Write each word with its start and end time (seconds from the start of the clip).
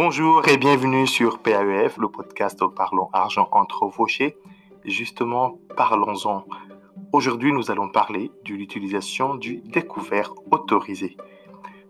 Bonjour 0.00 0.46
et 0.46 0.58
bienvenue 0.58 1.08
sur 1.08 1.40
PAEF, 1.40 1.98
le 1.98 2.06
podcast 2.08 2.64
Parlons 2.76 3.08
Argent 3.12 3.48
entre 3.50 3.88
fauchés. 3.90 4.36
Justement, 4.84 5.58
parlons-en. 5.76 6.44
Aujourd'hui, 7.12 7.52
nous 7.52 7.72
allons 7.72 7.88
parler 7.88 8.30
de 8.44 8.54
l'utilisation 8.54 9.34
du 9.34 9.56
découvert 9.56 10.34
autorisé. 10.52 11.16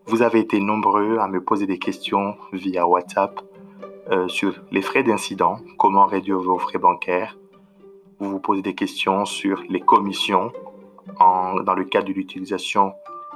Vous 0.07 0.23
avez 0.23 0.39
été 0.39 0.59
nombreux 0.59 1.19
à 1.19 1.29
me 1.29 1.45
poser 1.45 1.67
des 1.67 1.79
questions 1.79 2.39
via 2.55 2.89
WhatsApp 2.89 3.43
euh, 4.11 4.27
sur 4.27 4.55
les 4.71 4.81
frais 4.81 5.03
d'incident, 5.03 5.59
comment 5.77 6.07
réduire 6.07 6.41
vos 6.41 6.57
frais 6.57 6.79
bancaires. 6.79 7.37
Vous 8.21 8.31
vous 8.31 8.41
posez 8.41 8.63
des 8.63 8.75
questions 8.75 9.27
sur 9.27 9.63
les 9.69 9.81
commissions 9.81 10.51
dans 11.19 11.75
le 11.77 11.85
cadre 11.85 12.09
de 12.09 12.15
l'utilisation 12.15 12.95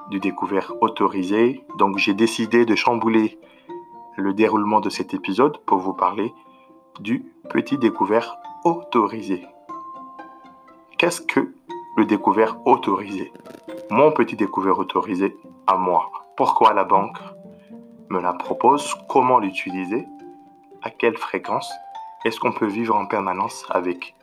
du 0.08 0.18
découvert 0.18 0.72
autorisé. 0.80 1.62
Donc, 1.76 1.98
j'ai 1.98 2.14
décidé 2.14 2.64
de 2.64 2.74
chambouler 2.74 3.38
le 4.16 4.34
déroulement 4.34 4.80
de 4.80 4.90
cet 4.90 5.14
épisode 5.14 5.58
pour 5.64 5.78
vous 5.78 5.94
parler 5.94 6.32
du 7.00 7.24
petit 7.48 7.78
découvert 7.78 8.38
autorisé. 8.64 9.46
Qu'est-ce 10.98 11.20
que 11.20 11.54
le 11.96 12.04
découvert 12.04 12.56
autorisé? 12.66 13.32
Mon 13.90 14.12
petit 14.12 14.36
découvert 14.36 14.78
autorisé 14.78 15.36
à 15.66 15.76
moi. 15.76 16.10
Pourquoi 16.36 16.72
la 16.74 16.84
banque 16.84 17.18
me 18.08 18.20
la 18.20 18.32
propose? 18.32 18.94
Comment 19.08 19.38
l'utiliser? 19.38 20.06
À 20.82 20.90
quelle 20.90 21.16
fréquence? 21.16 21.70
Est-ce 22.24 22.38
qu'on 22.38 22.52
peut 22.52 22.66
vivre 22.66 22.94
en 22.94 23.06
permanence 23.06 23.66
avec 23.70 24.14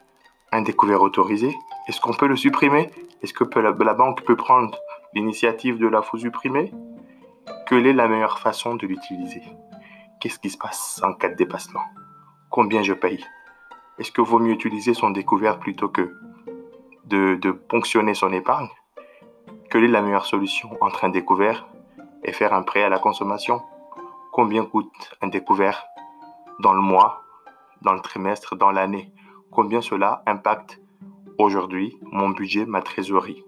un 0.52 0.62
découvert 0.62 1.02
autorisé? 1.02 1.56
Est-ce 1.88 2.00
qu'on 2.00 2.14
peut 2.14 2.28
le 2.28 2.38
supprimer? 2.38 2.90
Est-ce 3.22 3.34
que 3.34 3.60
la, 3.60 3.94
banque 3.94 4.24
peut 4.24 4.38
prendre 4.38 4.78
l'initiative 5.14 5.78
de 5.78 5.88
la 5.88 6.02
supprimer 6.18 6.72
Quelle 7.68 7.88
est 7.88 7.94
la 7.94 8.08
meilleure 8.08 8.40
façon 8.40 8.76
de 8.76 8.88
l'utiliser? 8.88 9.42
Qu'est-ce 10.20 10.40
qui 10.40 10.50
se 10.50 10.58
passe 10.58 11.00
en 11.02 11.14
cas 11.14 11.30
de 11.30 11.36
dépassement? 11.36 11.86
Combien 12.50 12.84
je 12.84 12.92
paye? 12.94 13.24
Est-ce 14.00 14.12
que 14.12 14.20
vaut 14.20 14.40
mieux 14.40 14.52
utiliser 14.52 14.94
son 14.94 15.12
découvert 15.12 15.60
plutôt 15.60 15.88
que 15.88 16.14
de, 17.06 17.52
ponctionner 17.52 18.14
son 18.14 18.34
épargne? 18.34 18.68
Quelle 19.70 19.86
est 19.86 19.88
la 19.88 20.02
meilleure 20.02 20.26
solution 20.26 20.78
entre 20.82 21.06
un 21.06 21.10
découvert 21.10 21.70
et 22.26 22.34
faire 22.34 22.54
un 22.54 22.64
prêt 22.64 22.84
à 22.84 22.90
la 22.90 23.00
consommation? 23.00 23.62
Combien 24.34 24.66
coûte 24.66 25.16
un 25.22 25.30
découvert 25.30 25.86
dans 26.60 26.74
le 26.74 26.82
mois, 26.82 27.24
dans 27.82 27.94
le 27.94 28.02
trimestre, 28.02 28.58
dans 28.58 28.72
l'année? 28.72 29.14
Combien 29.52 29.80
cela 29.80 30.22
impacte 30.26 30.82
aujourd'hui 31.38 31.98
mon 32.02 32.30
budget, 32.32 32.66
ma 32.66 32.82
trésorerie? 32.82 33.46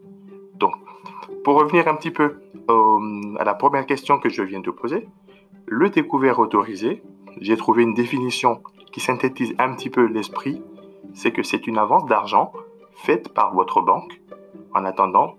Donc, 0.54 0.76
pour 1.44 1.60
revenir 1.60 1.90
un 1.90 1.96
petit 1.96 2.12
peu 2.12 2.40
euh, 2.70 3.36
à 3.40 3.44
la 3.44 3.56
première 3.56 3.86
question 3.86 4.20
que 4.20 4.30
je 4.30 4.42
viens 4.42 4.62
de 4.62 4.72
poser, 4.72 5.10
le 5.68 5.90
découvert 5.90 6.40
autorisé, 6.40 7.02
j'ai 7.40 7.58
trouvé 7.58 7.84
une 7.84 7.94
définition 7.94 8.62
qui 8.92 9.00
synthétise 9.00 9.56
un 9.58 9.74
petit 9.74 9.90
peu 9.90 10.06
l'esprit, 10.06 10.62
c'est 11.14 11.32
que 11.32 11.44
c'est 11.44 11.68
une 11.68 11.78
avance 11.78 12.06
d'argent 12.06 12.52
faite 12.96 13.34
par 13.34 13.54
votre 13.54 13.82
banque 13.82 14.22
en 14.74 14.86
attendant 14.86 15.38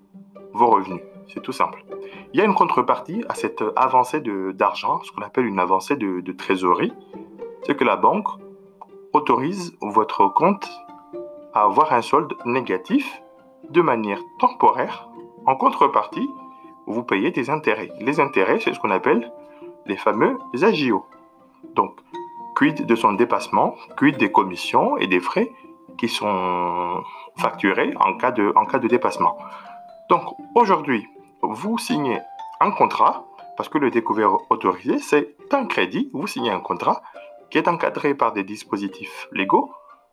vos 0.53 0.67
revenus. 0.67 1.03
C'est 1.29 1.43
tout 1.43 1.53
simple. 1.53 1.85
Il 2.33 2.39
y 2.39 2.43
a 2.43 2.45
une 2.45 2.55
contrepartie 2.55 3.25
à 3.29 3.35
cette 3.35 3.63
avancée 3.77 4.21
d'argent, 4.21 5.01
ce 5.03 5.13
qu'on 5.13 5.23
appelle 5.23 5.47
une 5.47 5.59
avancée 5.59 5.97
de, 5.97 6.21
de 6.21 6.33
trésorerie, 6.33 6.93
c'est 7.65 7.77
que 7.77 7.85
la 7.85 7.97
banque 7.97 8.29
autorise 9.13 9.77
votre 9.81 10.29
compte 10.29 10.69
à 11.53 11.65
avoir 11.65 11.93
un 11.93 12.03
solde 12.03 12.35
négatif 12.47 13.23
de 13.71 13.83
manière 13.83 14.21
temporaire. 14.39 15.09
En 15.47 15.57
contrepartie, 15.57 16.29
vous 16.87 17.03
payez 17.03 17.31
des 17.31 17.51
intérêts. 17.51 17.91
Les 18.01 18.21
intérêts, 18.21 18.59
c'est 18.61 18.73
ce 18.73 18.81
qu'on 18.81 18.91
appelle 18.91 19.31
les 19.87 19.97
fameux 19.97 20.39
agios. 20.63 21.05
Donc, 21.75 21.99
quid 22.57 22.87
de 22.87 22.95
son 22.95 23.13
dépassement, 23.13 23.75
quid 23.97 24.17
des 24.17 24.31
commissions 24.31 24.97
et 24.97 25.07
des 25.07 25.21
frais 25.21 25.51
qui 25.99 26.09
sont 26.09 27.03
facturés 27.37 27.95
en 28.01 28.17
cas 28.17 28.31
de, 28.31 28.53
en 28.57 28.67
cas 28.67 28.79
de 28.79 28.89
dépassement. 28.89 29.39
Donc, 30.09 30.23
aujourd'hui, 30.55 31.07
vous 31.43 31.79
signez 31.79 32.21
un 32.61 32.71
contrat, 32.71 33.25
parce 33.57 33.69
que 33.69 33.79
le 33.79 33.91
découvert 33.91 34.37
autorisé, 34.51 34.99
c'est 34.99 35.37
un 35.53 35.67
crédit, 35.67 36.11
vous 36.13 36.27
signez 36.27 36.51
un 36.51 36.61
contrat 36.61 37.03
qui 37.51 37.59
est 37.59 37.69
encadré 37.69 38.15
par 38.15 38.33
des 38.33 38.45
dispositifs 38.45 39.29
légaux, 39.33 39.73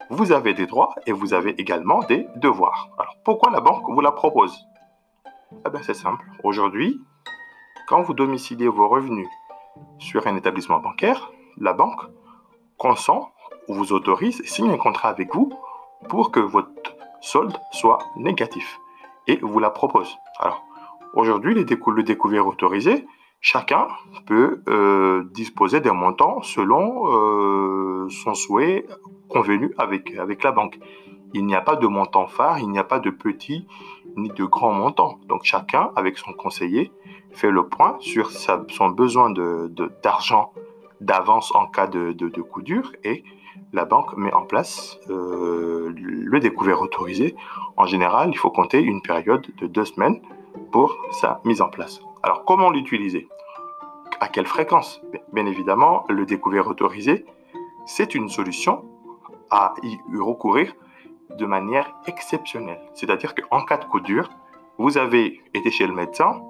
vous 0.09 0.31
avez 0.31 0.53
des 0.53 0.65
droits 0.65 0.95
et 1.05 1.11
vous 1.11 1.33
avez 1.33 1.51
également 1.51 1.99
des 2.03 2.27
devoirs. 2.35 2.89
Alors, 2.97 3.15
pourquoi 3.23 3.51
la 3.51 3.61
banque 3.61 3.83
vous 3.87 4.01
la 4.01 4.11
propose? 4.11 4.65
Eh 5.65 5.69
bien, 5.69 5.81
c'est 5.83 5.93
simple. 5.93 6.25
Aujourd'hui, 6.43 6.99
quand 7.87 8.01
vous 8.01 8.13
domiciliez 8.13 8.67
vos 8.67 8.87
revenus 8.87 9.27
sur 9.97 10.27
un 10.27 10.35
établissement 10.35 10.79
bancaire, 10.79 11.31
la 11.57 11.73
banque 11.73 12.01
consent 12.77 13.31
ou 13.67 13.73
vous 13.73 13.93
autorise, 13.93 14.41
signe 14.45 14.71
un 14.71 14.77
contrat 14.77 15.09
avec 15.09 15.33
vous 15.33 15.51
pour 16.07 16.31
que 16.31 16.39
votre 16.39 16.95
solde 17.21 17.57
soit 17.71 17.99
négatif 18.15 18.79
et 19.27 19.37
vous 19.41 19.59
la 19.59 19.69
propose. 19.69 20.17
Alors, 20.39 20.63
aujourd'hui, 21.13 21.53
le 21.53 22.03
découvert 22.03 22.47
autorisé, 22.47 23.05
chacun 23.41 23.87
peut 24.25 24.63
euh, 24.67 25.23
disposer 25.31 25.81
d'un 25.81 25.93
montant 25.93 26.41
selon 26.41 27.07
euh, 27.07 28.09
son 28.09 28.33
souhait 28.33 28.87
convenu 29.29 29.73
avec, 29.77 30.15
avec 30.15 30.43
la 30.43 30.51
banque. 30.51 30.79
Il 31.33 31.45
n'y 31.45 31.55
a 31.55 31.61
pas 31.61 31.75
de 31.75 31.85
montant 31.85 32.27
phare, 32.27 32.59
il 32.59 32.69
n'y 32.69 32.79
a 32.79 32.83
pas 32.83 32.99
de 32.99 33.11
petit 33.11 33.67
de 34.27 34.45
grand 34.45 34.71
montant. 34.71 35.19
Donc 35.27 35.43
chacun, 35.43 35.91
avec 35.95 36.17
son 36.17 36.33
conseiller, 36.33 36.91
fait 37.31 37.51
le 37.51 37.67
point 37.67 37.97
sur 37.99 38.31
son 38.31 38.89
besoin 38.89 39.29
d'argent 40.03 40.53
de, 40.55 41.05
d'avance 41.05 41.53
en 41.55 41.67
cas 41.67 41.87
de, 41.87 42.11
de, 42.11 42.41
coup 42.41 42.61
dur 42.61 42.91
et 43.03 43.23
la 43.73 43.85
banque 43.85 44.15
met 44.17 44.33
en 44.33 44.43
place 44.43 44.99
euh, 45.09 45.93
le 45.95 46.39
découvert 46.39 46.81
autorisé. 46.81 47.35
En 47.77 47.85
général, 47.85 48.29
il 48.29 48.37
faut 48.37 48.51
compter 48.51 48.81
une 48.81 49.01
période 49.01 49.45
de 49.57 49.67
deux 49.67 49.85
semaines 49.85 50.21
pour 50.71 50.97
sa 51.11 51.41
mise 51.45 51.61
en 51.61 51.69
place. 51.69 52.01
Alors, 52.23 52.45
comment 52.45 52.69
l'utiliser? 52.69 53.27
À 54.19 54.27
quelle 54.27 54.47
fréquence? 54.47 55.01
Bien 55.33 55.45
évidemment, 55.45 56.05
le 56.09 56.25
découvert 56.25 56.67
autorisé, 56.67 57.25
c'est 57.85 58.15
une 58.15 58.29
solution 58.29 58.85
à 59.49 59.73
y 59.83 59.97
recourir 60.17 60.73
de 61.37 61.45
manière 61.45 61.91
exceptionnelle. 62.07 62.81
C'est-à-dire 62.93 63.35
qu'en 63.35 63.63
cas 63.63 63.77
de 63.77 63.85
coup 63.85 63.99
dur, 63.99 64.29
vous 64.77 64.97
avez 64.97 65.41
été 65.53 65.71
chez 65.71 65.87
le 65.87 65.93
médecin, 65.93 66.41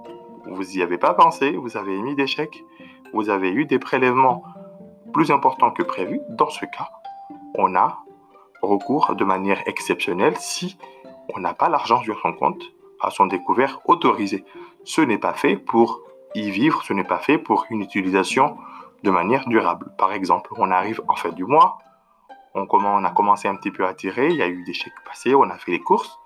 vous 0.45 0.63
n'y 0.63 0.81
avez 0.81 0.97
pas 0.97 1.13
pensé, 1.13 1.51
vous 1.51 1.77
avez 1.77 1.95
émis 1.95 2.15
des 2.15 2.27
chèques, 2.27 2.63
vous 3.13 3.29
avez 3.29 3.51
eu 3.51 3.65
des 3.65 3.79
prélèvements 3.79 4.43
plus 5.13 5.31
importants 5.31 5.71
que 5.71 5.83
prévu. 5.83 6.21
Dans 6.29 6.49
ce 6.49 6.65
cas, 6.65 6.89
on 7.55 7.75
a 7.75 7.99
recours 8.61 9.15
de 9.15 9.23
manière 9.23 9.67
exceptionnelle 9.67 10.35
si 10.37 10.77
on 11.35 11.39
n'a 11.39 11.53
pas 11.53 11.69
l'argent 11.69 12.01
sur 12.01 12.19
son 12.21 12.33
compte 12.33 12.63
à 13.01 13.09
son 13.09 13.25
découvert 13.25 13.79
autorisé. 13.85 14.43
Ce 14.83 15.01
n'est 15.01 15.17
pas 15.17 15.33
fait 15.33 15.55
pour 15.55 16.01
y 16.35 16.49
vivre, 16.51 16.83
ce 16.83 16.93
n'est 16.93 17.03
pas 17.03 17.19
fait 17.19 17.37
pour 17.37 17.65
une 17.69 17.81
utilisation 17.81 18.57
de 19.03 19.11
manière 19.11 19.47
durable. 19.47 19.91
Par 19.97 20.11
exemple, 20.11 20.51
on 20.57 20.71
arrive 20.71 21.01
en 21.07 21.15
fin 21.15 21.29
du 21.29 21.45
mois, 21.45 21.77
on, 22.55 23.03
a 23.03 23.11
commencé 23.11 23.47
un 23.47 23.55
petit 23.55 23.71
peu 23.71 23.85
à 23.85 23.93
tirer, 23.93 24.29
il 24.29 24.35
y 24.35 24.41
a 24.41 24.47
eu 24.47 24.63
des 24.63 24.73
chèques 24.73 24.93
passés, 25.05 25.35
on 25.35 25.43
a 25.43 25.57
fait 25.57 25.71
les 25.71 25.79
courses. 25.79 26.19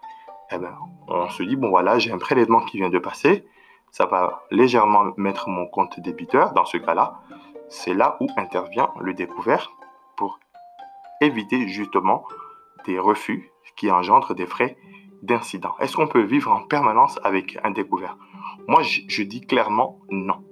Eh 0.51 0.57
ben, 0.57 0.77
on 1.07 1.29
se 1.29 1.43
dit, 1.43 1.55
bon 1.55 1.69
voilà, 1.69 1.99
j'ai 1.99 2.11
un 2.11 2.17
prélèvement 2.17 2.61
qui 2.61 2.77
vient 2.77 2.89
de 2.89 2.99
passer, 2.99 3.45
ça 3.91 4.05
va 4.05 4.43
légèrement 4.51 5.13
mettre 5.17 5.49
mon 5.49 5.65
compte 5.65 5.99
débiteur. 5.99 6.53
Dans 6.53 6.65
ce 6.65 6.77
cas-là, 6.77 7.21
c'est 7.69 7.93
là 7.93 8.17
où 8.19 8.27
intervient 8.37 8.89
le 8.99 9.13
découvert 9.13 9.71
pour 10.15 10.39
éviter 11.21 11.67
justement 11.67 12.25
des 12.85 12.99
refus 12.99 13.51
qui 13.75 13.89
engendrent 13.89 14.35
des 14.35 14.45
frais 14.45 14.77
d'incident. 15.21 15.75
Est-ce 15.79 15.95
qu'on 15.95 16.07
peut 16.07 16.21
vivre 16.21 16.51
en 16.51 16.61
permanence 16.61 17.19
avec 17.23 17.57
un 17.63 17.71
découvert? 17.71 18.17
Moi, 18.67 18.81
je, 18.83 19.23
dis 19.23 19.41
clairement 19.41 19.99
non. 20.09 20.43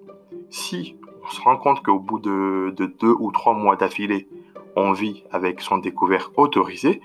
Si 0.50 0.98
on 1.24 1.28
se 1.28 1.42
rend 1.42 1.58
compte 1.58 1.84
qu'au 1.84 2.00
bout 2.00 2.20
de 2.20 2.74
deux 2.76 3.16
ou 3.20 3.32
trois 3.32 3.54
mois 3.54 3.76
d'affilée, 3.76 4.28
on 4.76 4.92
vit 4.92 5.24
avec 5.32 5.62
son 5.62 5.78
découvert 5.78 6.32
autorisé, 6.38 7.02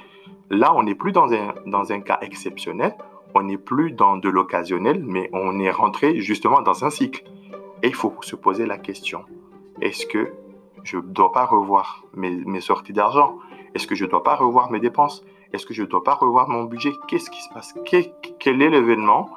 là, 0.50 0.74
on 0.74 0.82
n'est 0.82 0.94
plus 0.94 1.12
dans 1.12 1.32
un, 1.32 1.54
dans 1.66 1.92
un 1.92 2.00
cas 2.00 2.18
exceptionnel, 2.22 2.94
on 3.34 3.42
n'est 3.42 3.58
plus 3.58 3.92
dans 3.92 4.16
de 4.16 4.28
l'occasionnel, 4.28 5.02
mais 5.04 5.28
on 5.32 5.58
est 5.58 5.70
rentré 5.70 6.20
justement 6.20 6.62
dans 6.62 6.84
un 6.84 6.90
cycle. 6.90 7.24
Et 7.82 7.88
il 7.88 7.94
faut 7.94 8.14
se 8.22 8.36
poser 8.36 8.66
la 8.66 8.78
question, 8.78 9.24
est-ce 9.80 10.06
que 10.06 10.32
je 10.84 10.96
ne 10.96 11.02
dois 11.02 11.32
pas 11.32 11.44
revoir 11.44 12.04
mes, 12.14 12.30
mes 12.30 12.60
sorties 12.60 12.92
d'argent? 12.92 13.38
Est-ce 13.74 13.86
que 13.86 13.94
je 13.94 14.04
ne 14.04 14.10
dois 14.10 14.22
pas 14.22 14.36
revoir 14.36 14.70
mes 14.70 14.80
dépenses? 14.80 15.24
Est-ce 15.52 15.66
que 15.66 15.74
je 15.74 15.82
ne 15.82 15.86
dois 15.86 16.02
pas 16.02 16.14
revoir 16.14 16.48
mon 16.48 16.64
budget? 16.64 16.92
Qu'est-ce 17.08 17.30
qui 17.30 17.42
se 17.42 17.48
passe? 17.52 17.74
Quel 17.84 18.62
est 18.62 18.70
l'événement 18.70 19.28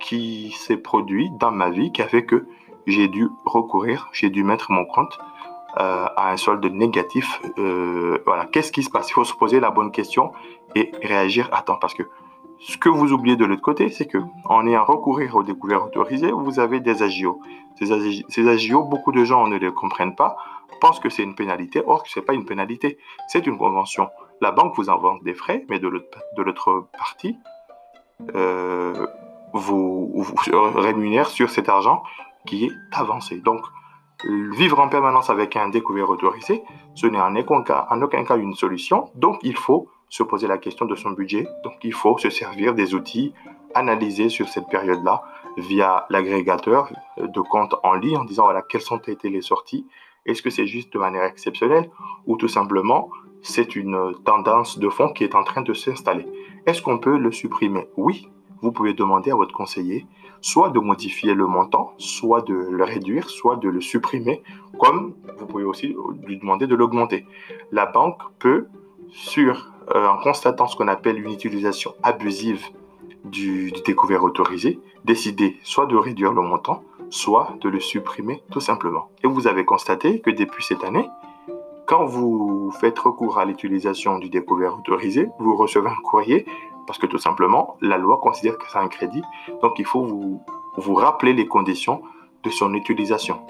qui 0.00 0.50
s'est 0.52 0.76
produit 0.76 1.30
dans 1.38 1.52
ma 1.52 1.70
vie 1.70 1.92
qui 1.92 2.02
a 2.02 2.08
fait 2.08 2.24
que 2.24 2.46
j'ai 2.86 3.08
dû 3.08 3.28
recourir, 3.44 4.08
j'ai 4.12 4.30
dû 4.30 4.44
mettre 4.44 4.70
mon 4.70 4.84
compte 4.84 5.18
à 5.76 6.30
un 6.30 6.36
solde 6.36 6.64
négatif. 6.66 7.40
Euh, 7.58 8.18
voilà, 8.26 8.46
qu'est-ce 8.46 8.72
qui 8.72 8.82
se 8.82 8.90
passe? 8.90 9.10
Il 9.10 9.12
faut 9.12 9.24
se 9.24 9.34
poser 9.34 9.60
la 9.60 9.70
bonne 9.70 9.90
question 9.90 10.32
et 10.74 10.92
réagir 11.02 11.48
à 11.52 11.62
temps. 11.62 11.76
Parce 11.76 11.94
que 11.94 12.04
ce 12.60 12.76
que 12.76 12.88
vous 12.88 13.12
oubliez 13.12 13.36
de 13.36 13.44
l'autre 13.44 13.62
côté, 13.62 13.88
c'est 13.90 14.06
que 14.06 14.18
en 14.44 14.66
ayant 14.66 14.84
recourir 14.84 15.36
au 15.36 15.42
découvert 15.42 15.84
autorisé, 15.84 16.30
vous 16.30 16.60
avez 16.60 16.80
des 16.80 17.02
agios. 17.02 17.40
Ces, 17.76 18.48
agios, 18.48 18.84
beaucoup 18.84 19.12
de 19.12 19.24
gens 19.24 19.46
ne 19.48 19.56
les 19.56 19.72
comprennent 19.72 20.14
pas. 20.14 20.36
pense 20.80 21.00
que 21.00 21.08
c'est 21.08 21.24
une 21.24 21.34
pénalité, 21.34 21.82
or 21.86 22.04
ce 22.06 22.20
n'est 22.20 22.24
pas 22.24 22.34
une 22.34 22.44
pénalité, 22.44 22.98
c'est 23.28 23.46
une 23.46 23.58
convention. 23.58 24.08
La 24.40 24.52
banque 24.52 24.76
vous 24.76 24.90
invente 24.90 25.24
des 25.24 25.34
frais, 25.34 25.64
mais 25.68 25.78
de 25.78 25.88
l'autre 25.88 26.86
partie, 26.96 27.36
euh, 28.34 29.06
vous, 29.52 30.10
vous 30.14 30.34
rémunère 30.76 31.28
sur 31.28 31.50
cet 31.50 31.68
argent 31.68 32.02
qui 32.46 32.66
est 32.66 32.72
avancé. 32.92 33.38
Donc, 33.38 33.60
vivre 34.52 34.80
en 34.80 34.88
permanence 34.88 35.30
avec 35.30 35.56
un 35.56 35.68
découvert 35.68 36.10
autorisé, 36.10 36.62
ce 36.94 37.06
n'est 37.06 37.20
en 37.20 37.34
aucun, 37.36 38.24
cas, 38.24 38.36
une 38.36 38.54
solution. 38.54 39.10
Donc, 39.14 39.38
il 39.42 39.56
faut 39.56 39.88
se 40.08 40.22
poser 40.22 40.46
la 40.46 40.58
question 40.58 40.86
de 40.86 40.94
son 40.94 41.10
budget. 41.10 41.46
Donc, 41.64 41.74
il 41.82 41.92
faut 41.92 42.18
se 42.18 42.30
servir 42.30 42.74
des 42.74 42.94
outils 42.94 43.32
analysés 43.74 44.28
sur 44.28 44.48
cette 44.48 44.68
période-là 44.68 45.22
via 45.56 46.06
l'agrégateur 46.10 46.92
de 47.18 47.40
comptes 47.40 47.74
en 47.82 47.94
ligne 47.94 48.16
en 48.16 48.24
disant 48.24 48.44
voilà 48.44 48.62
quelles 48.62 48.92
ont 48.92 48.98
été 48.98 49.28
les 49.28 49.42
sorties. 49.42 49.86
Est-ce 50.26 50.42
que 50.42 50.50
c'est 50.50 50.66
juste 50.66 50.92
de 50.92 50.98
manière 50.98 51.24
exceptionnelle 51.24 51.90
ou 52.26 52.36
tout 52.36 52.48
simplement 52.48 53.10
c'est 53.42 53.76
une 53.76 54.14
tendance 54.24 54.78
de 54.78 54.88
fond 54.88 55.10
qui 55.12 55.22
est 55.22 55.34
en 55.34 55.44
train 55.44 55.62
de 55.62 55.74
s'installer? 55.74 56.26
Est-ce 56.66 56.80
qu'on 56.80 56.98
peut 56.98 57.18
le 57.18 57.30
supprimer? 57.30 57.88
Oui, 57.96 58.28
vous 58.62 58.72
pouvez 58.72 58.94
demander 58.94 59.30
à 59.30 59.34
votre 59.34 59.54
conseiller 59.54 60.06
soit 60.44 60.68
de 60.68 60.78
modifier 60.78 61.32
le 61.32 61.46
montant, 61.46 61.94
soit 61.96 62.42
de 62.42 62.52
le 62.52 62.84
réduire, 62.84 63.30
soit 63.30 63.56
de 63.56 63.70
le 63.70 63.80
supprimer, 63.80 64.42
comme 64.78 65.14
vous 65.38 65.46
pouvez 65.46 65.64
aussi 65.64 65.96
lui 66.22 66.36
demander 66.36 66.66
de 66.66 66.74
l'augmenter. 66.74 67.24
La 67.72 67.86
banque 67.86 68.20
peut, 68.38 68.66
sur, 69.08 69.72
euh, 69.94 70.06
en 70.06 70.18
constatant 70.18 70.66
ce 70.66 70.76
qu'on 70.76 70.88
appelle 70.88 71.18
une 71.18 71.32
utilisation 71.32 71.94
abusive 72.02 72.62
du, 73.24 73.72
du 73.72 73.80
découvert 73.80 74.22
autorisé, 74.22 74.78
décider 75.06 75.56
soit 75.62 75.86
de 75.86 75.96
réduire 75.96 76.34
le 76.34 76.42
montant, 76.42 76.82
soit 77.08 77.54
de 77.62 77.70
le 77.70 77.80
supprimer 77.80 78.42
tout 78.50 78.60
simplement. 78.60 79.08
Et 79.22 79.26
vous 79.26 79.46
avez 79.46 79.64
constaté 79.64 80.20
que 80.20 80.30
depuis 80.30 80.62
cette 80.62 80.84
année, 80.84 81.08
quand 81.86 82.04
vous 82.04 82.70
faites 82.80 82.98
recours 82.98 83.38
à 83.38 83.46
l'utilisation 83.46 84.18
du 84.18 84.28
découvert 84.28 84.76
autorisé, 84.78 85.26
vous 85.38 85.56
recevez 85.56 85.88
un 85.88 86.02
courrier 86.02 86.44
parce 86.86 86.98
que 86.98 87.06
tout 87.06 87.18
simplement, 87.18 87.76
la 87.80 87.98
loi 87.98 88.18
considère 88.22 88.58
que 88.58 88.64
c'est 88.70 88.78
un 88.78 88.88
crédit. 88.88 89.22
Donc, 89.62 89.78
il 89.78 89.84
faut 89.84 90.04
vous, 90.04 90.42
vous 90.76 90.94
rappeler 90.94 91.32
les 91.32 91.46
conditions 91.46 92.02
de 92.42 92.50
son 92.50 92.74
utilisation. 92.74 93.46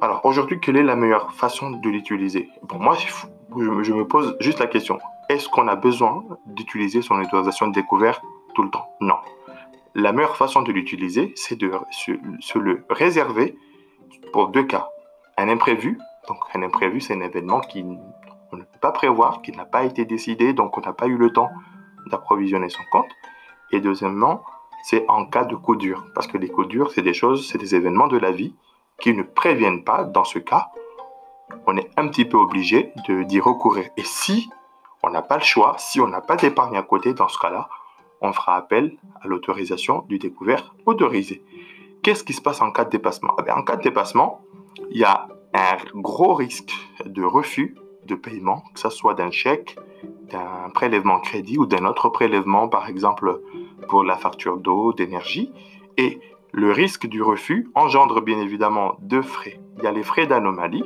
Alors, 0.00 0.24
aujourd'hui, 0.24 0.60
quelle 0.60 0.76
est 0.76 0.82
la 0.82 0.96
meilleure 0.96 1.32
façon 1.32 1.70
de 1.70 1.88
l'utiliser? 1.88 2.48
Pour 2.68 2.78
moi, 2.80 2.96
je 2.96 3.92
me 3.92 4.06
pose 4.06 4.36
juste 4.40 4.58
la 4.58 4.66
question. 4.66 4.98
Est-ce 5.28 5.48
qu'on 5.48 5.68
a 5.68 5.76
besoin 5.76 6.24
d'utiliser 6.46 7.00
son 7.02 7.20
autorisation 7.20 7.68
de 7.68 7.72
découvert 7.72 8.20
tout 8.54 8.62
le 8.62 8.70
temps? 8.70 8.88
Non. 9.00 9.16
La 9.94 10.12
meilleure 10.12 10.36
façon 10.36 10.62
de 10.62 10.72
l'utiliser, 10.72 11.32
c'est 11.36 11.56
de 11.56 11.70
se 11.90 12.58
le 12.58 12.84
réserver 12.90 13.56
pour 14.32 14.48
deux 14.48 14.64
cas. 14.64 14.88
Un 15.36 15.48
imprévu 15.48 15.98
donc 16.28 16.38
un 16.54 16.62
imprévu, 16.62 17.00
c'est 17.00 17.14
un 17.14 17.20
événement 17.20 17.60
qu'on 17.60 18.56
ne 18.56 18.62
peut 18.62 18.78
pas 18.80 18.92
prévoir, 18.92 19.42
qui 19.42 19.52
n'a 19.52 19.64
pas 19.64 19.84
été 19.84 20.04
décidé, 20.04 20.52
donc 20.52 20.76
on 20.78 20.80
n'a 20.80 20.92
pas 20.92 21.06
eu 21.06 21.16
le 21.16 21.32
temps 21.32 21.50
d'approvisionner 22.06 22.68
son 22.68 22.82
compte. 22.90 23.10
Et 23.70 23.80
deuxièmement, 23.80 24.44
c'est 24.84 25.04
en 25.08 25.26
cas 25.26 25.44
de 25.44 25.56
coup 25.56 25.76
dur, 25.76 26.04
parce 26.14 26.26
que 26.26 26.36
les 26.36 26.48
coups 26.48 26.68
durs, 26.68 26.90
c'est 26.90 27.02
des 27.02 27.14
choses, 27.14 27.48
c'est 27.48 27.58
des 27.58 27.74
événements 27.74 28.06
de 28.06 28.18
la 28.18 28.30
vie 28.30 28.54
qui 29.00 29.14
ne 29.14 29.22
préviennent 29.22 29.84
pas. 29.84 30.04
Dans 30.04 30.24
ce 30.24 30.38
cas, 30.38 30.70
on 31.66 31.76
est 31.76 31.90
un 31.96 32.08
petit 32.08 32.24
peu 32.24 32.36
obligé 32.36 32.92
d'y 33.08 33.40
recourir. 33.40 33.88
Et 33.96 34.04
si 34.04 34.50
on 35.02 35.10
n'a 35.10 35.22
pas 35.22 35.36
le 35.36 35.42
choix, 35.42 35.76
si 35.78 36.00
on 36.00 36.08
n'a 36.08 36.20
pas 36.20 36.36
d'épargne 36.36 36.76
à 36.76 36.82
côté, 36.82 37.14
dans 37.14 37.28
ce 37.28 37.38
cas-là, 37.38 37.68
on 38.20 38.32
fera 38.32 38.56
appel 38.56 38.96
à 39.22 39.28
l'autorisation 39.28 40.04
du 40.08 40.18
découvert 40.18 40.74
autorisé. 40.86 41.44
Qu'est-ce 42.02 42.24
qui 42.24 42.32
se 42.32 42.42
passe 42.42 42.60
en 42.60 42.70
cas 42.70 42.84
de 42.84 42.90
dépassement? 42.90 43.34
Eh 43.46 43.50
En 43.50 43.62
cas 43.62 43.76
de 43.76 43.82
dépassement, 43.82 44.42
il 44.90 44.98
y 44.98 45.04
a 45.04 45.28
un 45.54 45.76
gros 45.94 46.34
risque 46.34 46.72
de 47.04 47.22
refus 47.22 47.76
de 48.06 48.14
paiement, 48.14 48.64
que 48.74 48.80
ce 48.80 48.90
soit 48.90 49.14
d'un 49.14 49.30
chèque, 49.30 49.76
d'un 50.30 50.70
prélèvement 50.72 51.20
crédit 51.20 51.58
ou 51.58 51.66
d'un 51.66 51.84
autre 51.84 52.08
prélèvement, 52.08 52.68
par 52.68 52.88
exemple 52.88 53.40
pour 53.88 54.04
la 54.04 54.16
facture 54.16 54.58
d'eau, 54.58 54.92
d'énergie. 54.92 55.52
Et 55.96 56.20
le 56.52 56.70
risque 56.72 57.06
du 57.06 57.22
refus 57.22 57.68
engendre 57.74 58.20
bien 58.20 58.38
évidemment 58.38 58.96
deux 59.00 59.22
frais. 59.22 59.60
Il 59.78 59.84
y 59.84 59.86
a 59.86 59.92
les 59.92 60.02
frais 60.02 60.26
d'anomalie, 60.26 60.84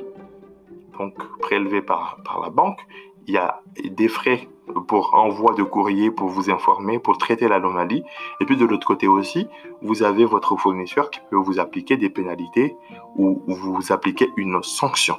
donc 0.99 1.15
prélevés 1.41 1.83
par, 1.83 2.19
par 2.25 2.41
la 2.41 2.51
banque. 2.51 2.81
Il 3.27 3.35
y 3.35 3.39
a 3.39 3.61
des 3.85 4.09
frais 4.09 4.49
pour 4.87 5.15
envoi 5.15 5.55
de 5.55 5.63
courrier, 5.63 6.11
pour 6.11 6.29
vous 6.29 6.51
informer, 6.51 6.99
pour 6.99 7.19
traiter 7.19 7.49
l'anomalie. 7.49 8.03
Et 8.41 8.45
puis 8.45 8.57
de 8.57 8.65
l'autre 8.65 8.87
côté 8.87 9.09
aussi, 9.09 9.47
vous 9.83 10.03
avez 10.03 10.25
votre 10.25 10.57
fournisseur 10.57 11.11
qui 11.11 11.21
peut 11.31 11.37
vous 11.37 11.61
appliquer 11.61 11.97
des 11.97 12.11
pénalités 12.11 12.77
ou 13.17 13.43
vous 13.47 13.93
appliquer 13.93 14.31
une 14.37 14.63
sanction. 14.63 15.19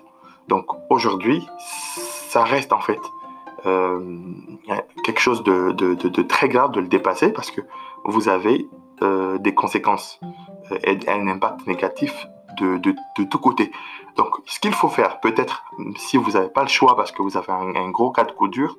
Donc 0.50 0.66
aujourd'hui, 0.90 1.48
ça 1.60 2.44
reste 2.44 2.74
en 2.74 2.82
fait 2.82 3.00
euh, 3.68 4.18
quelque 5.04 5.20
chose 5.20 5.44
de, 5.44 6.22
très 6.24 6.50
grave 6.50 6.72
de 6.72 6.80
le 6.82 6.88
dépasser 6.88 7.32
parce 7.32 7.52
que 7.52 7.62
vous 8.04 8.30
avez 8.30 8.68
euh, 9.04 9.38
des 9.38 9.54
conséquences 9.54 10.20
euh, 10.72 10.80
et 10.84 10.98
un 11.08 11.28
impact 11.28 11.68
négatif 11.68 12.28
de, 12.58 12.96
tous 13.30 13.38
côtés. 13.38 13.72
Donc, 14.18 14.36
ce 14.46 14.60
qu'il 14.60 14.74
faut 14.74 14.90
faire, 14.90 15.20
peut-être, 15.22 15.64
si 15.96 16.18
vous 16.18 16.32
n'avez 16.32 16.50
pas 16.50 16.64
le 16.64 16.68
choix 16.68 16.96
parce 16.96 17.12
que 17.12 17.22
vous 17.22 17.38
avez 17.38 17.54
un, 17.54 17.90
gros 17.92 18.12
cas 18.12 18.24
de 18.24 18.32
coup 18.32 18.48
dur, 18.48 18.78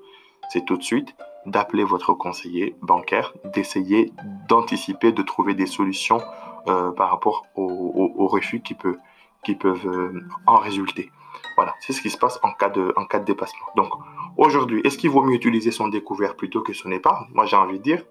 c'est 0.50 0.64
tout 0.64 0.76
de 0.76 0.82
suite 0.82 1.14
d'appeler 1.46 1.84
votre 1.84 2.12
conseiller 2.12 2.76
bancaire, 2.82 3.32
d'essayer 3.55 4.12
d'anticiper, 4.49 5.12
de 5.12 5.23
trouver 5.23 5.55
des 5.55 5.66
solutions 5.66 6.20
par 6.66 7.11
rapport 7.11 7.46
aux, 7.56 8.26
refus 8.26 8.61
qui, 8.61 8.75
peut, 8.75 8.99
qui 9.44 9.55
peuvent 9.55 10.12
en 10.46 10.58
résulter. 10.58 11.11
Voilà, 11.56 11.74
c'est 11.80 11.92
ce 11.92 12.00
qui 12.00 12.10
se 12.10 12.18
passe 12.18 12.38
en 12.42 12.52
cas 12.52 12.68
de, 12.68 12.92
en 12.96 13.04
cas 13.04 13.18
de 13.18 13.24
dépassement. 13.24 13.66
Donc, 13.76 13.88
aujourd'hui, 14.36 14.80
est-ce 14.84 14.98
qu'il 14.98 15.10
vaut 15.10 15.22
mieux 15.22 15.34
utiliser 15.34 15.70
son 15.70 15.88
découvert 15.88 16.36
plutôt 16.36 16.62
que 16.62 16.72
son 16.72 16.90
épargne 16.90 17.26
Moi, 17.32 17.46
j'ai 17.46 17.56
envie 17.56 17.78
de 17.78 17.82
dire, 17.82 18.02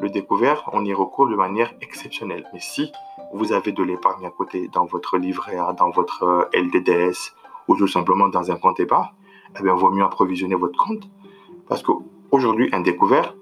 le 0.00 0.10
découvert, 0.10 0.68
on 0.72 0.84
y 0.84 0.92
recourt 0.92 1.28
de 1.28 1.36
manière 1.36 1.72
exceptionnelle. 1.80 2.46
Mais 2.52 2.60
si 2.60 2.92
vous 3.32 3.52
avez 3.52 3.72
de 3.72 3.82
l'épargne 3.82 4.26
à 4.26 4.30
côté 4.30 4.68
dans 4.68 4.84
votre 4.84 5.16
livret 5.16 5.56
A, 5.56 5.72
dans 5.72 5.90
votre 5.90 6.22
euh, 6.22 6.44
LDDS 6.52 7.34
ou 7.68 7.76
tout 7.76 7.88
simplement 7.88 8.28
dans 8.28 8.50
un 8.50 8.56
compte 8.56 8.78
épargne, 8.78 9.08
eh 9.58 9.62
bien, 9.62 9.74
vaut 9.74 9.90
mieux 9.90 10.04
approvisionner 10.04 10.54
votre 10.54 10.78
compte 10.78 11.08
parce 11.68 11.82
qu'aujourd'hui, 11.82 12.68
un 12.72 12.80
découvert, 12.80 13.34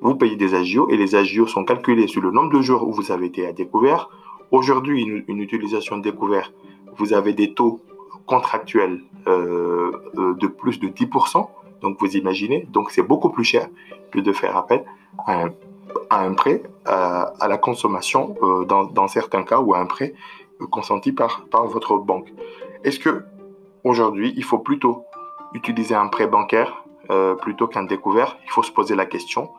vous 0.00 0.14
payez 0.14 0.36
des 0.36 0.54
agios 0.54 0.88
et 0.90 0.96
les 0.96 1.14
agios 1.14 1.46
sont 1.46 1.64
calculés 1.64 2.06
sur 2.06 2.22
le 2.22 2.30
nombre 2.30 2.52
de 2.52 2.62
jours 2.62 2.86
où 2.86 2.92
vous 2.92 3.12
avez 3.12 3.26
été 3.26 3.46
à 3.46 3.52
découvert. 3.52 4.08
Aujourd'hui, 4.50 5.02
une, 5.02 5.40
utilisation 5.40 5.98
de 5.98 6.02
découvert, 6.02 6.52
vous 6.96 7.12
avez 7.12 7.32
des 7.32 7.54
taux 7.54 7.80
contractuels 8.30 9.00
euh, 9.26 9.90
euh, 10.16 10.34
de 10.34 10.46
plus 10.46 10.78
de 10.78 10.86
10%. 10.86 11.48
Donc 11.82 11.96
vous 11.98 12.16
imaginez, 12.16 12.60
donc 12.70 12.92
c'est 12.92 13.02
beaucoup 13.02 13.30
plus 13.30 13.42
cher 13.42 13.66
que 14.12 14.20
de 14.20 14.32
faire 14.32 14.56
appel 14.56 14.84
à 15.26 16.22
un, 16.24 16.34
prêt 16.34 16.62
à, 16.84 17.48
la 17.48 17.58
consommation 17.58 18.36
euh, 18.42 18.64
dans, 18.64 19.08
certains 19.08 19.42
cas 19.42 19.58
ou 19.58 19.74
à 19.74 19.80
un 19.80 19.86
prêt 19.86 20.14
consenti 20.70 21.10
par, 21.10 21.42
votre 21.66 21.96
banque. 21.96 22.28
Est-ce 22.84 23.00
que 23.00 23.24
aujourd'hui 23.82 24.32
il 24.36 24.44
faut 24.44 24.58
plutôt 24.58 25.04
utiliser 25.52 25.96
un 25.96 26.06
prêt 26.06 26.28
bancaire 26.28 26.84
plutôt 27.42 27.66
qu'un 27.66 27.82
découvert, 27.82 28.38
il 28.44 28.50
faut 28.52 28.62
se 28.62 28.70
poser 28.70 28.94
la 28.94 29.04
question 29.04 29.50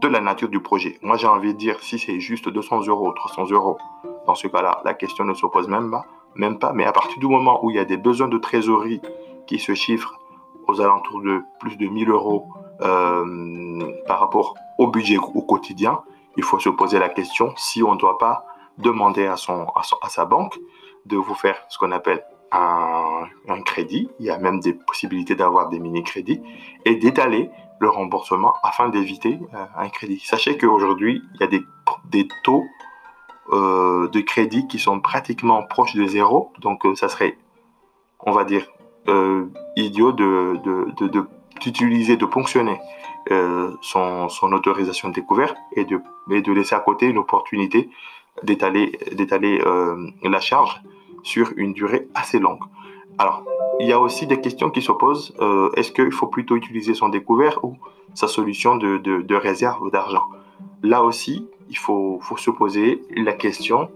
de 0.00 0.06
la 0.06 0.20
nature 0.20 0.48
du 0.48 0.60
projet. 0.60 1.00
Moi, 1.02 1.16
j'ai 1.16 1.26
envie 1.26 1.52
de 1.52 1.58
dire, 1.58 1.82
si 1.82 1.98
c'est 1.98 2.20
juste 2.20 2.48
200 2.48 2.86
euros, 2.86 3.10
300 3.10 3.50
euros, 3.50 3.76
dans 4.24 4.36
ce 4.36 4.46
cas-là, 4.46 4.80
la 4.84 4.94
question 4.94 5.24
ne 5.24 5.34
se 5.34 5.44
pose 5.46 5.66
même 5.66 5.90
pas, 5.90 6.04
même 6.34 6.58
pas. 6.58 6.72
Mais 6.72 6.84
à 6.84 6.92
partir 6.92 7.18
du 7.18 7.26
moment 7.26 7.64
où 7.64 7.70
il 7.70 7.76
y 7.76 7.80
a 7.80 7.84
des 7.84 7.96
besoins 7.96 8.28
de 8.28 8.38
trésorerie 8.38 9.00
qui 9.46 9.58
se 9.58 9.74
chiffrent 9.74 10.18
aux 10.66 10.80
alentours 10.80 11.20
de 11.22 11.42
plus 11.60 11.76
de 11.76 11.86
1000 11.86 12.10
euros 12.10 12.48
euh, 12.80 13.80
par 14.06 14.20
rapport 14.20 14.54
au 14.78 14.86
budget 14.86 15.18
au 15.18 15.42
quotidien, 15.42 16.00
il 16.36 16.42
faut 16.42 16.58
se 16.58 16.68
poser 16.68 16.98
la 16.98 17.08
question 17.08 17.52
si 17.56 17.82
on 17.82 17.94
ne 17.94 17.98
doit 17.98 18.18
pas 18.18 18.46
demander 18.78 19.26
à, 19.26 19.36
sa 19.36 20.24
banque 20.24 20.58
de 21.06 21.16
vous 21.16 21.34
faire 21.34 21.56
ce 21.68 21.78
qu'on 21.78 21.92
appelle 21.92 22.24
un, 22.52 23.28
crédit, 23.64 24.10
il 24.18 24.26
y 24.26 24.30
a 24.30 24.38
même 24.38 24.60
des 24.60 24.74
possibilités 24.74 25.34
d'avoir 25.34 25.68
des 25.68 25.78
mini-crédits, 25.78 26.42
et 26.84 26.96
d'étaler 26.96 27.50
le 27.78 27.88
remboursement 27.88 28.54
afin 28.62 28.88
d'éviter 28.88 29.40
euh, 29.54 29.64
un 29.76 29.88
crédit. 29.88 30.20
Sachez 30.20 30.58
qu'aujourd'hui, 30.58 31.22
il 31.34 31.40
y 31.40 31.44
a 31.44 31.46
des 31.46 32.28
taux 32.44 32.64
euh, 33.52 34.08
de 34.08 34.20
crédit 34.20 34.66
qui 34.66 34.78
sont 34.78 35.00
pratiquement 35.00 35.62
proches 35.62 35.94
de 35.94 36.06
zéro, 36.06 36.52
donc 36.60 36.84
euh, 36.86 36.94
ça 36.94 37.08
serait, 37.08 37.36
on 38.20 38.32
va 38.32 38.44
dire, 38.44 38.66
idiot 39.76 40.12
de, 40.12 40.60
d'utiliser, 41.60 42.16
de, 42.16 42.24
ponctionner 42.24 42.78
son, 43.80 44.28
son, 44.28 44.52
autorisation 44.52 45.08
de 45.08 45.14
découverte 45.14 45.56
et 45.74 45.84
de, 45.84 46.00
et 46.30 46.40
de 46.40 46.52
laisser 46.52 46.76
à 46.76 46.78
côté 46.78 47.06
une 47.06 47.18
opportunité 47.18 47.90
d'étaler, 48.44 48.96
d'étaler 49.10 49.60
la 50.22 50.40
charge 50.40 50.80
sur 51.24 51.52
une 51.56 51.72
durée 51.72 52.06
assez 52.14 52.38
longue. 52.38 52.62
Alors, 53.18 53.44
il 53.80 53.88
y 53.88 53.92
a 53.92 54.00
aussi 54.00 54.26
des 54.26 54.40
questions 54.40 54.70
qui 54.70 54.82
s'opposent. 54.82 55.34
Euh, 55.40 55.70
est-ce 55.76 55.92
qu'il 55.92 56.12
faut 56.12 56.26
plutôt 56.26 56.56
utiliser 56.56 56.94
son 56.94 57.08
découvert 57.08 57.64
ou 57.64 57.76
sa 58.14 58.28
solution 58.28 58.76
de, 58.76 58.98
de, 58.98 59.34
réserve 59.34 59.90
d'argent? 59.90 60.24
Là 60.82 61.02
aussi, 61.02 61.48
il 61.72 61.78
faut, 61.78 62.18
faut, 62.20 62.36
se 62.36 62.50
poser 62.50 63.02
la 63.16 63.32
question 63.32 63.90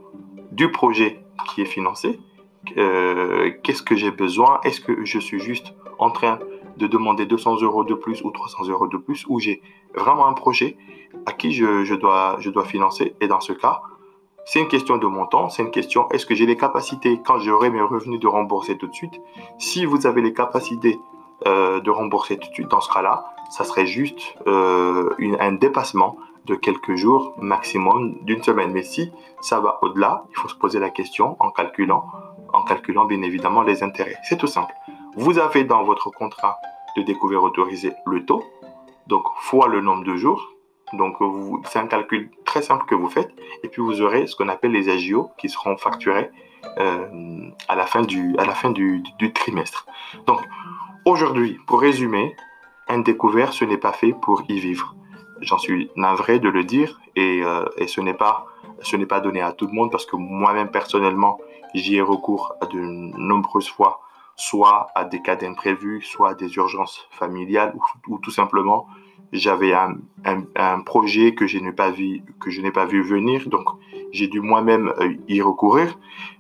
du 0.51 0.71
projet 0.71 1.21
qui 1.47 1.61
est 1.61 1.67
financé. 1.67 2.19
Qu'est-ce 2.65 3.83
que 3.83 3.95
j'ai 3.95 4.11
besoin? 4.11 4.61
Est-ce 4.65 4.81
que 4.81 5.05
je 5.05 5.19
suis 5.19 5.39
juste 5.39 5.75
en 5.99 6.11
train 6.11 6.39
de 6.79 6.87
demander 6.87 7.27
200 7.27 7.61
euros 7.61 7.85
de 7.85 7.93
plus 7.95 8.23
ou 8.23 8.31
300 8.31 8.69
euros 8.69 8.89
de 8.89 8.97
plus 8.97 9.27
ou 9.29 9.39
j'ai 9.41 9.61
vraiment 9.95 10.27
un 10.27 10.33
projet 10.33 10.79
à 11.27 11.33
qui 11.33 11.53
je, 11.53 11.95
dois, 11.95 12.37
je 12.41 12.49
dois 12.49 12.65
financer? 12.65 13.15
Et 13.21 13.29
dans 13.29 13.41
ce 13.41 13.53
cas, 13.53 13.83
c'est 14.47 14.61
une 14.61 14.69
question 14.69 14.97
de 14.97 15.07
montant, 15.07 15.51
c'est 15.51 15.63
une 15.63 15.71
question 15.71 16.09
est-ce 16.11 16.25
que 16.25 16.35
j'ai 16.35 16.47
les 16.47 16.57
capacités 16.57 17.21
quand 17.25 17.39
j'aurai 17.41 17.69
mes 17.69 17.83
revenus 17.83 18.21
de 18.21 18.27
rembourser 18.27 18.79
tout 18.79 18.87
de 18.87 18.95
suite? 18.95 19.21
Si 19.59 19.85
vous 19.85 20.07
avez 20.07 20.23
les 20.23 20.33
capacités 20.33 20.99
euh, 21.47 21.81
de 21.81 21.91
rembourser 21.91 22.39
tout 22.39 22.49
de 22.49 22.55
suite, 22.55 22.69
dans 22.69 22.81
ce 22.81 22.91
cas-là, 22.91 23.27
ça 23.51 23.65
serait 23.65 23.87
juste 23.87 24.35
euh, 24.47 25.11
un 25.39 25.53
dépassement 25.53 26.17
de 26.47 26.55
quelques 26.55 26.95
jours, 26.95 27.35
maximum 27.39 28.17
d'une 28.23 28.43
semaine. 28.43 28.73
Mais 28.73 28.83
si 28.83 29.13
ça 29.41 29.61
va 29.61 29.79
au-delà, 29.83 30.25
il 30.31 30.37
faut 30.37 30.49
se 30.49 30.55
poser 30.55 30.79
la 30.79 30.91
question 30.91 31.37
en 31.41 31.51
calculant, 31.51 32.07
en 32.53 32.63
calculant 32.63 33.05
bien 33.05 33.21
évidemment 33.23 33.63
les 33.63 33.83
intérêts. 33.83 34.17
C'est 34.23 34.39
tout 34.39 34.47
simple. 34.47 34.73
Vous 35.17 35.39
avez 35.39 35.65
dans 35.65 35.83
votre 35.85 36.11
contrat 36.11 36.59
de 36.97 37.03
découvert 37.03 37.43
autorisé 37.43 37.93
le 38.07 38.25
taux, 38.25 38.45
donc 39.07 39.25
fois 39.37 39.69
le 39.69 39.81
nombre 39.81 40.05
de 40.05 40.17
jours. 40.17 40.53
Donc 40.93 41.17
c'est 41.65 41.81
un 41.81 41.89
calcul 41.89 42.31
très 42.45 42.63
simple 42.63 42.87
que 42.87 42.95
vous 42.95 43.09
faites, 43.09 43.33
et 43.65 43.69
puis 43.69 43.83
vous 43.83 44.01
aurez 44.03 44.29
ce 44.29 44.37
qu'on 44.37 44.49
appelle 44.49 44.71
les 44.71 44.89
AGO 44.89 45.31
qui 45.37 45.49
seront 45.49 45.77
facturés 45.77 46.31
euh, 46.79 47.51
à 47.69 47.75
la 47.75 47.87
fin 47.87 48.03
du, 48.03 48.37
à 48.39 48.45
la 48.45 48.55
fin 48.55 48.71
du, 48.71 49.03
du 49.19 49.33
trimestre. 49.33 49.87
Donc 50.27 50.41
aujourd'hui, 51.05 51.59
pour 51.67 51.81
résumer, 51.81 52.37
un 52.89 53.01
découvert, 53.01 53.53
ce 53.53 53.65
n'est 53.65 53.79
pas 53.79 53.93
fait 53.93 54.13
pour 54.13 54.43
y 54.49 54.61
vivre. 54.61 54.95
J'en 55.41 55.59
suis 55.59 55.91
navré 55.97 56.39
de 56.39 56.49
le 56.49 56.65
dire 56.65 57.01
et, 57.15 57.43
euh, 57.45 57.65
et 57.77 57.87
ce 57.87 58.01
n'est 58.01 58.15
pas 58.15 58.47
ce 58.83 58.97
n'est 58.97 59.07
pas 59.07 59.21
donné 59.21 59.41
à 59.41 59.53
tout 59.53 59.67
le 59.67 59.73
monde 59.73 59.91
parce 59.91 60.07
que 60.07 60.17
moi-même 60.17 60.71
personnellement 60.71 61.39
j'y 61.75 61.97
ai 61.97 62.03
recours 62.03 62.55
à 62.61 62.67
de 62.67 62.79
nombreuses 62.79 63.69
fois, 63.69 64.01
soit 64.37 64.89
à 64.95 65.05
des 65.05 65.23
cas 65.23 65.37
d'imprévus, 65.37 66.03
soit 66.03 66.31
à 66.31 66.35
des 66.35 66.55
urgences 66.57 67.07
familiales 67.11 67.75
ou, 68.09 68.19
tout 68.19 68.31
simplement 68.31 68.87
j'avais 69.33 69.73
un, 69.73 69.97
un, 70.55 70.81
projet 70.81 71.35
que 71.35 71.47
je 71.47 71.59
n'ai 71.59 71.73
pas 71.73 71.91
vu 71.91 72.23
que 72.39 72.51
je 72.51 72.61
n'ai 72.61 72.71
pas 72.71 72.87
vu 72.87 73.03
venir 73.03 73.49
donc 73.49 73.67
j'ai 74.13 74.29
dû 74.29 74.41
moi-même 74.41 74.93
euh, 75.01 75.15
y 75.29 75.41
recourir. 75.43 75.99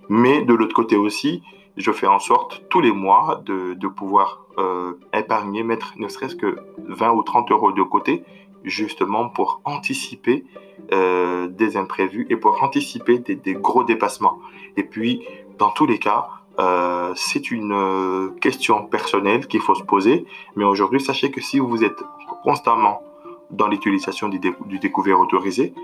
Mais 0.08 0.42
de 0.42 0.54
l'autre 0.54 0.74
côté 0.74 0.96
aussi 0.96 1.42
je 1.76 1.92
fais 1.92 2.06
en 2.06 2.18
sorte 2.18 2.62
tous 2.70 2.80
les 2.80 2.92
mois 2.92 3.42
de, 3.44 3.74
de 3.74 3.88
pouvoir 3.88 4.46
euh, 4.58 4.94
épargner, 5.12 5.62
mettre 5.62 5.92
ne 5.96 6.08
serait-ce 6.08 6.36
que 6.36 6.56
20 6.78 7.12
ou 7.12 7.22
30 7.22 7.50
euros 7.50 7.72
de 7.72 7.82
côté 7.82 8.24
justement 8.64 9.28
pour 9.28 9.60
anticiper 9.64 10.44
euh, 10.92 11.46
des 11.48 11.76
imprévus 11.76 12.26
et 12.30 12.36
pour 12.36 12.62
anticiper 12.62 13.18
des, 13.18 13.54
gros 13.54 13.84
dépassements. 13.84 14.38
Et 14.76 14.82
puis, 14.82 15.26
dans 15.58 15.70
tous 15.70 15.86
les 15.86 15.98
cas, 15.98 16.28
euh, 16.58 17.12
c'est 17.14 17.50
une 17.50 17.72
euh, 17.72 18.28
question 18.40 18.84
personnelle 18.86 19.46
qu'il 19.46 19.60
faut 19.60 19.74
se 19.74 19.82
poser. 19.82 20.26
Mais 20.54 20.64
aujourd'hui, 20.64 21.00
sachez 21.00 21.30
que 21.30 21.40
si 21.40 21.58
vous 21.58 21.84
êtes 21.84 22.02
constamment 22.42 23.02
dans 23.50 23.68
l'utilisation 23.68 24.28
du, 24.28 24.38
du, 24.38 24.78
découvert 24.78 25.20
autorisé, 25.20 25.74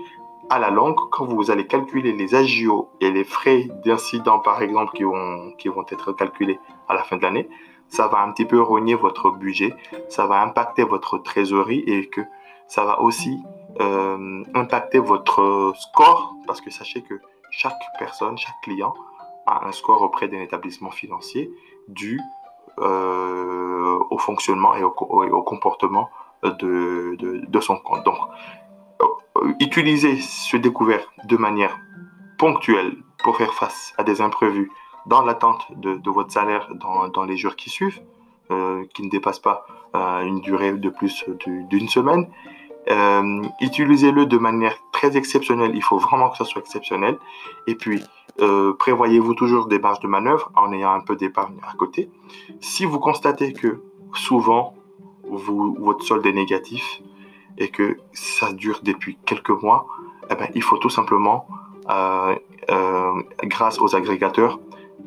à 0.49 0.59
la 0.59 0.69
longue, 0.69 0.97
quand 1.11 1.25
vous 1.25 1.51
allez 1.51 1.65
calculer 1.65 2.11
les 2.11 2.35
agios 2.35 2.89
et 2.99 3.11
les 3.11 3.23
frais 3.23 3.69
d'incident, 3.85 4.39
par 4.39 4.61
exemple, 4.61 4.93
qui 4.93 5.03
vont, 5.03 5.53
qui 5.57 5.69
vont 5.69 5.85
être 5.89 6.11
calculés 6.13 6.59
à 6.89 6.93
la 6.93 7.03
fin 7.03 7.17
de 7.17 7.21
l'année, 7.21 7.47
ça 7.87 8.07
va 8.07 8.21
un 8.21 8.31
petit 8.31 8.45
peu 8.45 8.59
rogner 8.61 8.95
votre 8.95 9.31
budget, 9.31 9.73
ça 10.09 10.25
va 10.25 10.41
impacter 10.41 10.83
votre 10.83 11.17
trésorerie 11.19 11.83
et 11.85 12.07
que 12.07 12.21
ça 12.67 12.83
va 12.85 13.01
aussi 13.01 13.43
euh, 13.79 14.43
impacter 14.53 14.99
votre 14.99 15.73
score 15.75 16.35
parce 16.47 16.61
que 16.61 16.69
sachez 16.69 17.01
que 17.01 17.19
chaque 17.51 17.79
personne, 17.99 18.37
chaque 18.37 18.59
client 18.63 18.93
a 19.45 19.65
un 19.67 19.71
score 19.71 20.01
auprès 20.01 20.27
d'un 20.27 20.41
établissement 20.41 20.91
financier 20.91 21.51
dû 21.87 22.19
euh, 22.79 23.99
au 24.09 24.17
fonctionnement 24.17 24.75
et 24.75 24.83
au, 24.83 24.91
comportement 24.91 26.09
de, 26.43 27.15
de, 27.17 27.59
son 27.59 27.77
compte. 27.77 28.03
Donc, 28.03 28.17
euh, 29.01 29.53
utilisez 29.59 30.19
ce 30.19 30.57
découvert 30.57 31.05
de 31.25 31.37
manière 31.37 31.77
ponctuelle 32.37 32.95
pour 33.23 33.37
faire 33.37 33.53
face 33.53 33.93
à 33.97 34.03
des 34.03 34.21
imprévus 34.21 34.71
dans 35.05 35.23
l'attente 35.23 35.65
de, 35.75 35.95
de, 35.95 36.09
votre 36.09 36.31
salaire 36.31 36.67
dans, 36.73 37.07
dans, 37.09 37.25
les 37.25 37.37
jours 37.37 37.55
qui 37.55 37.69
suivent, 37.69 38.01
qui 38.93 39.03
ne 39.03 39.09
dépassent 39.09 39.39
pas 39.39 39.65
une 39.93 40.41
durée 40.41 40.71
de 40.73 40.89
plus 40.89 41.25
d'une 41.69 41.87
semaine 41.87 42.27
euh, 42.89 43.41
utilisez-le 43.61 44.25
de 44.25 44.37
manière 44.37 44.77
très 44.91 45.15
exceptionnelle. 45.15 45.71
Il 45.75 45.83
faut 45.83 45.97
vraiment 45.97 46.29
que 46.29 46.37
ça 46.37 46.45
soit 46.45 46.61
exceptionnel. 46.61 47.17
Et 47.67 47.75
puis, 47.75 48.03
euh, 48.41 48.73
prévoyez-vous 48.73 49.33
toujours 49.35 49.67
des 49.67 49.79
marges 49.79 49.99
de 49.99 50.07
manœuvre 50.07 50.51
en 50.55 50.71
ayant 50.73 50.91
un 50.91 50.99
peu 50.99 51.15
d'épargne 51.15 51.55
à 51.67 51.75
côté. 51.75 52.09
Si 52.59 52.85
vous 52.85 52.99
constatez 52.99 53.53
que 53.53 53.81
souvent, 54.13 54.75
vous, 55.23 55.75
votre 55.79 56.03
solde 56.03 56.25
est 56.25 56.33
négatif 56.33 57.01
et 57.57 57.69
que 57.69 57.97
ça 58.11 58.51
dure 58.51 58.81
depuis 58.83 59.17
quelques 59.25 59.49
mois, 59.49 59.85
eh 60.29 60.35
ben, 60.35 60.49
il 60.55 60.63
faut 60.63 60.77
tout 60.77 60.89
simplement, 60.89 61.47
euh, 61.89 62.35
euh 62.69 63.13
grâce 63.43 63.79
aux 63.79 63.95
agrégateurs, 63.95 64.59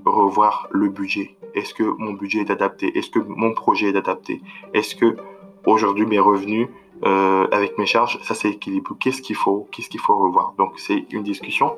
revoir 0.06 0.68
le 0.70 0.88
budget. 0.88 1.36
Est-ce 1.54 1.74
que 1.74 1.82
mon 1.82 2.12
budget 2.12 2.40
est 2.40 2.50
adapté? 2.50 2.96
Est-ce 2.96 3.10
que 3.10 3.18
mon 3.18 3.52
projet 3.52 3.88
est 3.88 3.96
adapté? 3.96 4.40
Est-ce 4.72 4.94
que 4.94 5.16
aujourd'hui 5.64 6.06
mes 6.06 6.18
revenus 6.18 6.68
euh, 7.04 7.46
avec 7.52 7.76
mes 7.78 7.86
charges, 7.86 8.18
ça 8.22 8.34
c'est 8.34 8.48
équilibre. 8.50 8.96
Qu'est-ce 8.98 9.20
qu'il 9.20 9.36
faut, 9.36 9.68
qu'est-ce 9.70 9.90
qu'il 9.90 10.00
faut 10.00 10.16
revoir? 10.16 10.54
Donc 10.56 10.78
c'est 10.78 11.06
une 11.10 11.22
discussion 11.22 11.76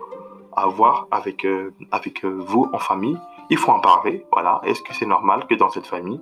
à 0.54 0.62
avoir 0.62 1.08
avec 1.10 1.44
euh, 1.44 1.74
avec 1.90 2.24
euh, 2.24 2.38
vous 2.46 2.68
en 2.72 2.78
famille. 2.78 3.18
Il 3.50 3.56
faut 3.56 3.72
en 3.72 3.80
parler. 3.80 4.24
Voilà. 4.32 4.60
Est-ce 4.64 4.82
que 4.82 4.94
c'est 4.94 5.06
normal 5.06 5.46
que 5.48 5.54
dans 5.54 5.70
cette 5.70 5.86
famille 5.86 6.20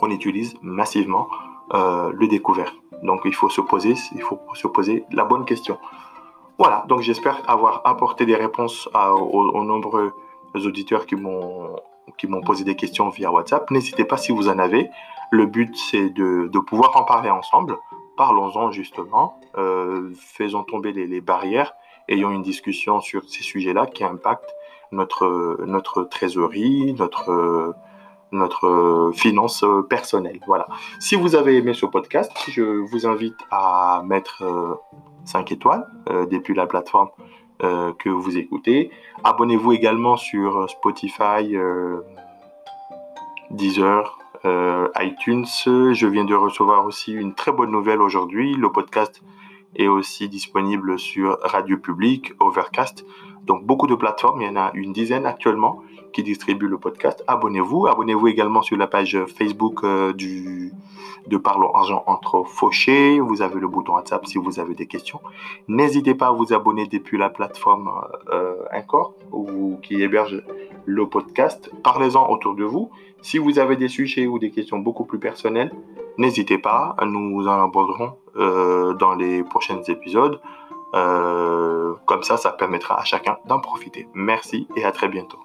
on 0.00 0.10
utilise 0.10 0.54
massivement 0.62 1.28
le 1.72 2.26
découvert? 2.26 2.74
Donc 3.02 3.22
il 3.24 3.34
faut 3.34 3.48
se 3.48 3.60
poser, 3.60 3.94
il 4.14 4.22
faut 4.22 4.38
se 4.54 4.66
poser 4.66 5.04
la 5.10 5.24
bonne 5.24 5.44
question. 5.44 5.78
Voilà. 6.58 6.84
Donc 6.88 7.00
j'espère 7.00 7.40
avoir 7.48 7.82
apporté 7.84 8.26
des 8.26 8.34
réponses 8.34 8.88
aux 8.94 9.64
nombreux 9.64 10.12
auditeurs 10.54 11.06
qui 11.06 11.16
m'ont 11.16 11.76
qui 12.18 12.26
m'ont 12.26 12.42
posé 12.42 12.64
des 12.64 12.74
questions 12.74 13.08
via 13.08 13.30
WhatsApp. 13.30 13.70
N'hésitez 13.70 14.04
pas 14.04 14.16
si 14.16 14.32
vous 14.32 14.48
en 14.48 14.58
avez. 14.58 14.90
Le 15.30 15.46
but, 15.46 15.74
c'est 15.76 16.10
de, 16.10 16.48
de, 16.48 16.58
pouvoir 16.58 16.96
en 16.96 17.04
parler 17.04 17.30
ensemble. 17.30 17.78
Parlons-en 18.16 18.70
justement. 18.70 19.40
Euh, 19.56 20.10
faisons 20.16 20.64
tomber 20.64 20.92
les, 20.92 21.06
les, 21.06 21.20
barrières. 21.20 21.74
Ayons 22.08 22.30
une 22.30 22.42
discussion 22.42 23.00
sur 23.00 23.22
ces 23.28 23.42
sujets-là 23.42 23.86
qui 23.86 24.04
impactent 24.04 24.54
notre, 24.90 25.58
notre 25.64 26.02
trésorerie, 26.02 26.94
notre, 26.98 27.74
notre 28.32 29.12
finance 29.14 29.64
personnelle. 29.88 30.40
Voilà. 30.46 30.66
Si 30.98 31.14
vous 31.14 31.34
avez 31.34 31.56
aimé 31.56 31.74
ce 31.74 31.86
podcast, 31.86 32.32
je 32.48 32.62
vous 32.62 33.06
invite 33.06 33.38
à 33.50 34.02
mettre 34.04 34.80
5 35.24 35.50
euh, 35.50 35.54
étoiles 35.54 35.86
euh, 36.10 36.26
depuis 36.26 36.54
la 36.54 36.66
plateforme 36.66 37.10
euh, 37.64 37.92
que 37.98 38.08
vous 38.08 38.36
écoutez. 38.38 38.90
Abonnez-vous 39.24 39.72
également 39.72 40.16
sur 40.16 40.68
Spotify, 40.68 41.54
euh, 41.54 42.00
Deezer, 43.50 44.18
euh, 44.44 44.88
iTunes. 44.98 45.46
Je 45.66 46.06
viens 46.06 46.24
de 46.24 46.34
recevoir 46.34 46.84
aussi 46.84 47.12
une 47.12 47.34
très 47.34 47.52
bonne 47.52 47.70
nouvelle 47.70 48.00
aujourd'hui. 48.00 48.54
Le 48.54 48.72
podcast 48.72 49.22
est 49.76 49.86
aussi 49.86 50.28
disponible 50.28 50.98
sur 50.98 51.38
Radio 51.42 51.78
Public, 51.78 52.32
Overcast. 52.40 53.04
Donc 53.44 53.64
beaucoup 53.64 53.86
de 53.86 53.94
plateformes, 53.94 54.42
il 54.42 54.48
y 54.48 54.50
en 54.50 54.56
a 54.56 54.70
une 54.74 54.92
dizaine 54.92 55.26
actuellement 55.26 55.82
qui 56.12 56.22
distribue 56.22 56.68
le 56.68 56.78
podcast. 56.78 57.24
Abonnez-vous. 57.26 57.86
Abonnez-vous 57.86 58.28
également 58.28 58.62
sur 58.62 58.76
la 58.76 58.86
page 58.86 59.18
Facebook 59.26 59.84
euh, 59.84 60.12
de 60.12 61.36
Parlons 61.36 61.72
Argent 61.74 62.04
entre 62.06 62.44
Fauchés. 62.44 63.20
Vous 63.20 63.42
avez 63.42 63.60
le 63.60 63.68
bouton 63.68 63.94
WhatsApp 63.94 64.26
si 64.26 64.38
vous 64.38 64.60
avez 64.60 64.74
des 64.74 64.86
questions. 64.86 65.20
N'hésitez 65.68 66.14
pas 66.14 66.28
à 66.28 66.32
vous 66.32 66.52
abonner 66.52 66.86
depuis 66.86 67.18
la 67.18 67.30
plateforme 67.30 67.90
euh, 68.32 68.54
Encore 68.72 69.14
ou 69.32 69.78
qui 69.82 70.02
héberge 70.02 70.42
le 70.84 71.08
podcast. 71.08 71.70
Parlez-en 71.82 72.28
autour 72.28 72.54
de 72.54 72.64
vous. 72.64 72.90
Si 73.22 73.38
vous 73.38 73.58
avez 73.58 73.76
des 73.76 73.88
sujets 73.88 74.26
ou 74.26 74.38
des 74.38 74.50
questions 74.50 74.78
beaucoup 74.78 75.04
plus 75.04 75.18
personnelles, 75.18 75.72
n'hésitez 76.18 76.58
pas. 76.58 76.96
Nous 77.06 77.46
en 77.46 77.64
aborderons 77.64 78.12
euh, 78.36 78.94
dans 78.94 79.14
les 79.14 79.42
prochains 79.44 79.82
épisodes. 79.82 80.40
Comme 80.92 82.22
ça, 82.22 82.36
ça 82.36 82.50
permettra 82.50 83.00
à 83.00 83.04
chacun 83.04 83.38
d'en 83.46 83.60
profiter. 83.60 84.08
Merci 84.12 84.68
et 84.76 84.84
à 84.84 84.92
très 84.92 85.08
bientôt. 85.08 85.38